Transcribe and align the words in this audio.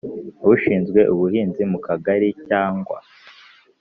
Ushinzwe 0.53 0.99
ubuhinzi 1.13 1.61
mu 1.71 1.79
kagari 1.85 2.29
cyangwa 2.47 2.97